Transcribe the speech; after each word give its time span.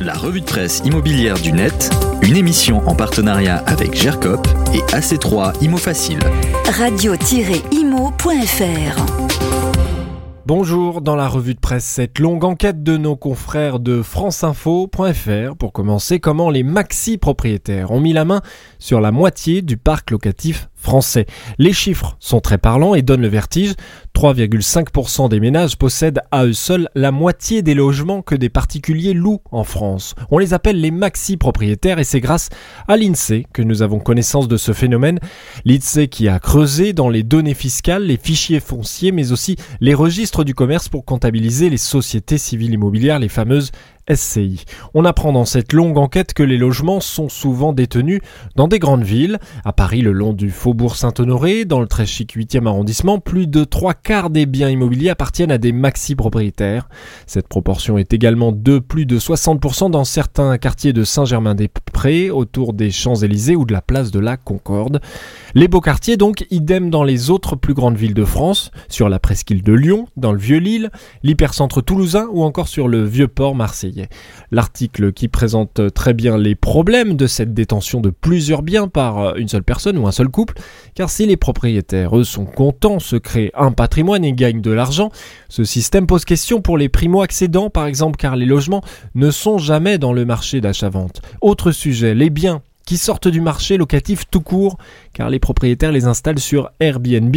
La 0.00 0.14
revue 0.14 0.40
de 0.40 0.46
presse 0.46 0.82
immobilière 0.84 1.38
du 1.38 1.52
net, 1.52 1.90
une 2.22 2.36
émission 2.36 2.86
en 2.86 2.94
partenariat 2.94 3.62
avec 3.66 3.94
GERCOP 3.94 4.46
et 4.74 4.80
AC3 4.94 5.62
Imo 5.62 5.78
Facile. 5.78 6.18
Radio-imo.fr 6.78 7.76
Bonjour, 10.44 11.00
dans 11.00 11.16
la 11.16 11.26
revue 11.26 11.54
de 11.54 11.60
presse, 11.60 11.84
cette 11.84 12.18
longue 12.18 12.44
enquête 12.44 12.82
de 12.82 12.96
nos 12.96 13.16
confrères 13.16 13.80
de 13.80 14.02
franceinfo.fr 14.02 15.56
pour 15.58 15.72
commencer 15.72 16.20
comment 16.20 16.50
les 16.50 16.62
maxi 16.62 17.18
propriétaires 17.18 17.90
ont 17.90 18.00
mis 18.00 18.12
la 18.12 18.24
main 18.24 18.42
sur 18.78 19.00
la 19.00 19.10
moitié 19.10 19.62
du 19.62 19.76
parc 19.76 20.10
locatif 20.12 20.68
français. 20.86 21.26
Les 21.58 21.72
chiffres 21.72 22.16
sont 22.20 22.38
très 22.38 22.58
parlants 22.58 22.94
et 22.94 23.02
donnent 23.02 23.22
le 23.22 23.28
vertige. 23.28 23.74
3,5% 24.14 25.28
des 25.28 25.40
ménages 25.40 25.76
possèdent 25.76 26.20
à 26.30 26.46
eux 26.46 26.52
seuls 26.52 26.88
la 26.94 27.10
moitié 27.10 27.60
des 27.60 27.74
logements 27.74 28.22
que 28.22 28.36
des 28.36 28.48
particuliers 28.48 29.12
louent 29.12 29.42
en 29.50 29.64
France. 29.64 30.14
On 30.30 30.38
les 30.38 30.54
appelle 30.54 30.80
les 30.80 30.92
maxi 30.92 31.36
propriétaires 31.36 31.98
et 31.98 32.04
c'est 32.04 32.20
grâce 32.20 32.50
à 32.86 32.96
l'INSEE 32.96 33.46
que 33.52 33.62
nous 33.62 33.82
avons 33.82 33.98
connaissance 33.98 34.46
de 34.46 34.56
ce 34.56 34.72
phénomène. 34.72 35.18
L'INSEE 35.64 36.06
qui 36.06 36.28
a 36.28 36.38
creusé 36.38 36.92
dans 36.92 37.08
les 37.08 37.24
données 37.24 37.54
fiscales, 37.54 38.04
les 38.04 38.16
fichiers 38.16 38.60
fonciers 38.60 39.10
mais 39.10 39.32
aussi 39.32 39.56
les 39.80 39.94
registres 39.94 40.44
du 40.44 40.54
commerce 40.54 40.88
pour 40.88 41.04
comptabiliser 41.04 41.68
les 41.68 41.76
sociétés 41.76 42.38
civiles 42.38 42.74
immobilières, 42.74 43.18
les 43.18 43.28
fameuses 43.28 43.72
On 44.94 45.04
apprend 45.04 45.32
dans 45.32 45.44
cette 45.44 45.72
longue 45.72 45.98
enquête 45.98 46.32
que 46.32 46.44
les 46.44 46.58
logements 46.58 47.00
sont 47.00 47.28
souvent 47.28 47.72
détenus 47.72 48.20
dans 48.54 48.68
des 48.68 48.78
grandes 48.78 49.02
villes. 49.02 49.38
À 49.64 49.72
Paris, 49.72 50.00
le 50.00 50.12
long 50.12 50.32
du 50.32 50.50
faubourg 50.50 50.94
Saint-Honoré, 50.94 51.64
dans 51.64 51.80
le 51.80 51.88
très 51.88 52.06
chic 52.06 52.36
8e 52.36 52.66
arrondissement, 52.66 53.18
plus 53.18 53.48
de 53.48 53.64
trois 53.64 53.94
quarts 53.94 54.30
des 54.30 54.46
biens 54.46 54.70
immobiliers 54.70 55.10
appartiennent 55.10 55.50
à 55.50 55.58
des 55.58 55.72
maxi-propriétaires. 55.72 56.88
Cette 57.26 57.48
proportion 57.48 57.98
est 57.98 58.12
également 58.12 58.52
de 58.52 58.78
plus 58.78 59.06
de 59.06 59.18
60% 59.18 59.90
dans 59.90 60.04
certains 60.04 60.56
quartiers 60.56 60.92
de 60.92 61.02
Saint-Germain-des-Prés, 61.02 62.30
autour 62.30 62.74
des 62.74 62.92
Champs-Élysées 62.92 63.56
ou 63.56 63.64
de 63.64 63.72
la 63.72 63.82
place 63.82 64.12
de 64.12 64.20
la 64.20 64.36
Concorde. 64.36 65.00
Les 65.54 65.66
beaux 65.66 65.80
quartiers 65.80 66.16
donc, 66.16 66.46
idem 66.50 66.90
dans 66.90 67.02
les 67.02 67.30
autres 67.30 67.56
plus 67.56 67.74
grandes 67.74 67.96
villes 67.96 68.14
de 68.14 68.24
France, 68.24 68.70
sur 68.88 69.08
la 69.08 69.18
presqu'île 69.18 69.64
de 69.64 69.72
Lyon, 69.72 70.06
dans 70.16 70.32
le 70.32 70.38
Vieux-Lille, 70.38 70.90
l'hypercentre 71.24 71.82
toulousain 71.82 72.28
ou 72.30 72.44
encore 72.44 72.68
sur 72.68 72.86
le 72.86 73.04
Vieux-Port 73.04 73.56
marseillais. 73.56 73.95
L'article 74.50 75.12
qui 75.12 75.28
présente 75.28 75.92
très 75.94 76.14
bien 76.14 76.38
les 76.38 76.54
problèmes 76.54 77.16
de 77.16 77.26
cette 77.26 77.54
détention 77.54 78.00
de 78.00 78.10
plusieurs 78.10 78.62
biens 78.62 78.88
par 78.88 79.36
une 79.36 79.48
seule 79.48 79.62
personne 79.62 79.98
ou 79.98 80.06
un 80.06 80.12
seul 80.12 80.28
couple, 80.28 80.54
car 80.94 81.10
si 81.10 81.26
les 81.26 81.36
propriétaires, 81.36 82.16
eux, 82.16 82.24
sont 82.24 82.44
contents, 82.44 82.98
se 82.98 83.16
créent 83.16 83.52
un 83.54 83.72
patrimoine 83.72 84.24
et 84.24 84.32
gagnent 84.32 84.60
de 84.60 84.70
l'argent, 84.70 85.10
ce 85.48 85.64
système 85.64 86.06
pose 86.06 86.24
question 86.24 86.60
pour 86.60 86.78
les 86.78 86.88
primo-accédants, 86.88 87.70
par 87.70 87.86
exemple, 87.86 88.16
car 88.16 88.36
les 88.36 88.46
logements 88.46 88.82
ne 89.14 89.30
sont 89.30 89.58
jamais 89.58 89.98
dans 89.98 90.12
le 90.12 90.24
marché 90.24 90.60
d'achat-vente. 90.60 91.22
Autre 91.40 91.72
sujet, 91.72 92.14
les 92.14 92.30
biens 92.30 92.62
qui 92.86 92.98
sortent 92.98 93.28
du 93.28 93.40
marché 93.40 93.76
locatif 93.76 94.30
tout 94.30 94.40
court, 94.40 94.78
car 95.12 95.28
les 95.28 95.40
propriétaires 95.40 95.92
les 95.92 96.06
installent 96.06 96.38
sur 96.38 96.70
Airbnb 96.80 97.36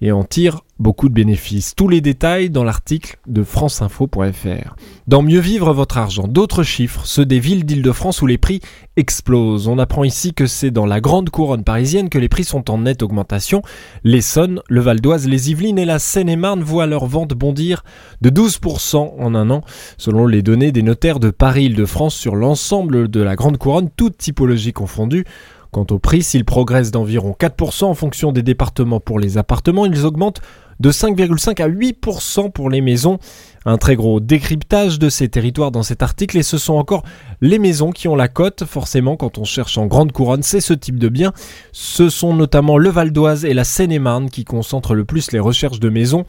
et 0.00 0.10
en 0.10 0.24
tirent 0.24 0.62
beaucoup 0.78 1.08
de 1.08 1.14
bénéfices. 1.14 1.74
Tous 1.74 1.88
les 1.88 2.00
détails 2.00 2.50
dans 2.50 2.64
l'article 2.64 3.18
de 3.26 3.42
franceinfo.fr. 3.42 4.76
Dans 5.06 5.22
Mieux 5.22 5.40
vivre 5.40 5.72
votre 5.72 5.98
argent, 5.98 6.28
d'autres 6.28 6.62
chiffres, 6.62 7.06
ceux 7.06 7.24
des 7.24 7.38
villes 7.38 7.64
d'Île-de-France 7.64 8.22
où 8.22 8.26
les 8.26 8.38
prix 8.38 8.60
explosent. 8.96 9.68
On 9.68 9.78
apprend 9.78 10.04
ici 10.04 10.34
que 10.34 10.46
c'est 10.46 10.70
dans 10.70 10.86
la 10.86 11.00
grande 11.00 11.30
couronne 11.30 11.64
parisienne 11.64 12.08
que 12.08 12.18
les 12.18 12.28
prix 12.28 12.44
sont 12.44 12.70
en 12.70 12.78
nette 12.78 13.02
augmentation. 13.02 13.62
L'Essonne, 14.04 14.60
le 14.68 14.80
Val 14.80 15.00
d'Oise, 15.00 15.28
les 15.28 15.50
Yvelines 15.50 15.78
et 15.78 15.84
la 15.84 15.98
Seine-et-Marne 15.98 16.62
voient 16.62 16.86
leurs 16.86 17.06
ventes 17.06 17.34
bondir 17.34 17.84
de 18.20 18.30
12% 18.30 19.14
en 19.18 19.34
un 19.34 19.50
an, 19.50 19.62
selon 19.96 20.26
les 20.26 20.42
données 20.42 20.72
des 20.72 20.82
notaires 20.82 21.20
de 21.20 21.30
Paris-Île-de-France 21.30 22.14
sur 22.14 22.36
l'ensemble 22.36 23.08
de 23.08 23.20
la 23.20 23.36
grande 23.36 23.58
couronne, 23.58 23.90
toute 23.96 24.18
typologie 24.18 24.72
confondue. 24.72 25.24
Quant 25.70 25.86
au 25.90 25.98
prix, 25.98 26.22
s'ils 26.22 26.44
progressent 26.44 26.90
d'environ 26.90 27.36
4% 27.38 27.84
en 27.84 27.94
fonction 27.94 28.32
des 28.32 28.42
départements 28.42 29.00
pour 29.00 29.18
les 29.18 29.38
appartements, 29.38 29.86
ils 29.86 30.04
augmentent 30.04 30.40
de 30.80 30.90
5,5 30.90 31.62
à 31.62 31.68
8% 31.68 32.50
pour 32.52 32.70
les 32.70 32.80
maisons. 32.80 33.18
Un 33.68 33.78
très 33.78 33.96
gros 33.96 34.20
décryptage 34.20 35.00
de 35.00 35.08
ces 35.08 35.28
territoires 35.28 35.72
dans 35.72 35.82
cet 35.82 36.00
article 36.00 36.38
et 36.38 36.44
ce 36.44 36.56
sont 36.56 36.74
encore 36.74 37.02
les 37.40 37.58
maisons 37.58 37.90
qui 37.90 38.06
ont 38.06 38.14
la 38.14 38.28
cote. 38.28 38.62
Forcément, 38.64 39.16
quand 39.16 39.38
on 39.38 39.44
cherche 39.44 39.76
en 39.76 39.86
grande 39.86 40.12
couronne, 40.12 40.44
c'est 40.44 40.60
ce 40.60 40.72
type 40.72 41.00
de 41.00 41.08
biens. 41.08 41.32
Ce 41.72 42.08
sont 42.08 42.32
notamment 42.32 42.78
le 42.78 42.90
Val 42.90 43.10
d'Oise 43.10 43.44
et 43.44 43.54
la 43.54 43.64
Seine-et-Marne 43.64 44.30
qui 44.30 44.44
concentrent 44.44 44.94
le 44.94 45.04
plus 45.04 45.32
les 45.32 45.40
recherches 45.40 45.80
de 45.80 45.88
maisons, 45.88 46.24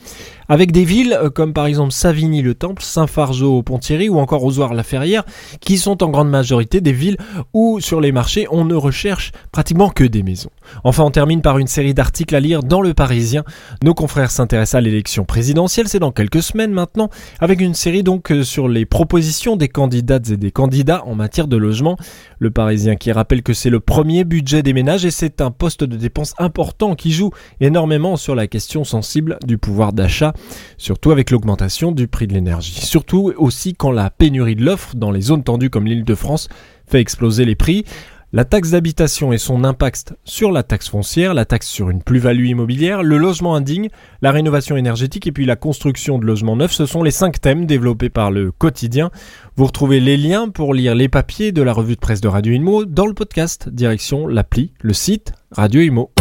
avec 0.49 0.71
des 0.71 0.83
villes 0.83 1.13
euh, 1.13 1.29
comme 1.29 1.53
par 1.53 1.67
exemple 1.67 1.91
Savigny-le-Temple, 1.91 2.81
Saint-Fargeau-Ponthierry 2.81 4.09
ou 4.09 4.17
encore 4.17 4.43
Ozoir-la-Ferrière, 4.43 5.23
qui 5.61 5.77
sont 5.77 6.03
en 6.03 6.09
grande 6.09 6.31
majorité 6.31 6.81
des 6.81 6.91
villes 6.91 7.17
où 7.53 7.79
sur 7.79 8.01
les 8.01 8.11
marchés 8.11 8.47
on 8.49 8.65
ne 8.65 8.73
recherche 8.73 9.31
pratiquement 9.51 9.89
que 9.89 10.03
des 10.03 10.23
maisons. 10.23 10.49
Enfin, 10.83 11.03
on 11.03 11.11
termine 11.11 11.43
par 11.43 11.59
une 11.59 11.67
série 11.67 11.93
d'articles 11.93 12.35
à 12.35 12.39
lire 12.39 12.63
dans 12.63 12.81
le 12.81 12.95
Parisien. 12.95 13.43
Nos 13.83 13.93
confrères 13.93 14.31
s'intéressent 14.31 14.79
à 14.79 14.81
l'élection 14.81 15.23
présidentielle, 15.23 15.87
c'est 15.87 15.99
dans 15.99 16.11
quelques 16.11 16.41
semaines 16.41 16.71
maintenant 16.71 17.09
avec 17.39 17.61
une 17.61 17.73
série 17.73 18.03
donc 18.03 18.31
euh, 18.31 18.43
sur 18.43 18.67
les 18.67 18.85
propositions 18.85 19.55
des 19.55 19.67
candidates 19.67 20.29
et 20.29 20.37
des 20.37 20.51
candidats 20.51 21.03
en 21.05 21.15
matière 21.15 21.47
de 21.47 21.57
logement. 21.57 21.97
Le 22.39 22.51
Parisien 22.51 22.95
qui 22.95 23.11
rappelle 23.11 23.43
que 23.43 23.53
c'est 23.53 23.69
le 23.69 23.79
premier 23.79 24.23
budget 24.23 24.63
des 24.63 24.73
ménages 24.73 25.05
et 25.05 25.11
c'est 25.11 25.41
un 25.41 25.51
poste 25.51 25.83
de 25.83 25.95
dépense 25.95 26.33
important 26.37 26.95
qui 26.95 27.11
joue 27.11 27.31
énormément 27.59 28.15
sur 28.15 28.35
la 28.35 28.47
question 28.47 28.83
sensible 28.83 29.37
du 29.45 29.57
pouvoir 29.57 29.93
d'achat, 29.93 30.33
surtout 30.77 31.11
avec 31.11 31.31
l'augmentation 31.31 31.91
du 31.91 32.07
prix 32.07 32.27
de 32.27 32.33
l'énergie. 32.33 32.79
Surtout 32.81 33.33
aussi 33.37 33.73
quand 33.73 33.91
la 33.91 34.09
pénurie 34.09 34.55
de 34.55 34.63
l'offre 34.63 34.95
dans 34.95 35.11
les 35.11 35.21
zones 35.21 35.43
tendues 35.43 35.69
comme 35.69 35.85
l'île 35.85 36.05
de 36.05 36.15
France 36.15 36.49
fait 36.87 36.99
exploser 36.99 37.45
les 37.45 37.55
prix. 37.55 37.85
La 38.33 38.43
taxe 38.43 38.71
d'habitation 38.71 39.31
et 39.31 39.37
son 39.37 39.63
impact 39.63 40.13
sur 40.25 40.51
la 40.51 40.61
taxe 40.61 40.89
foncière, 40.89 41.33
la 41.33 41.45
taxe 41.45 41.67
sur 41.67 41.89
une 41.89 42.03
plus-value 42.03 42.47
immobilière, 42.47 43.01
le 43.01 43.17
logement 43.17 43.55
indigne, 43.55 43.87
la 44.21 44.31
rénovation 44.31 44.75
énergétique 44.75 45.27
et 45.27 45.31
puis 45.31 45.45
la 45.45 45.55
construction 45.55 46.17
de 46.17 46.25
logements 46.25 46.57
neufs, 46.57 46.73
ce 46.73 46.85
sont 46.85 47.03
les 47.03 47.11
cinq 47.11 47.39
thèmes 47.39 47.65
développés 47.65 48.09
par 48.09 48.29
le 48.29 48.51
quotidien. 48.51 49.11
Vous 49.55 49.65
retrouvez 49.65 50.01
les 50.01 50.17
liens 50.17 50.49
pour 50.49 50.73
lire 50.73 50.93
les 50.93 51.07
papiers 51.07 51.53
de 51.53 51.61
la 51.61 51.71
revue 51.71 51.95
de 51.95 52.01
presse 52.01 52.19
de 52.19 52.27
Radio 52.27 52.51
Imo 52.51 52.83
dans 52.83 53.05
le 53.05 53.13
podcast, 53.13 53.69
direction 53.69 54.27
l'appli, 54.27 54.73
le 54.81 54.91
site 54.91 55.31
Radio 55.51 55.79
Imo. 55.79 56.11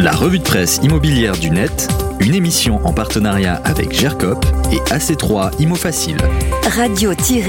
La 0.00 0.10
revue 0.10 0.40
de 0.40 0.44
presse 0.44 0.80
immobilière 0.82 1.38
du 1.38 1.50
net, 1.50 1.86
une 2.18 2.34
émission 2.34 2.84
en 2.84 2.92
partenariat 2.92 3.60
avec 3.64 3.92
GERCOP 3.92 4.44
et 4.72 4.78
AC3 4.92 5.52
Imo 5.60 5.76
Facile. 5.76 6.16
Radio-imo.fr 6.76 7.48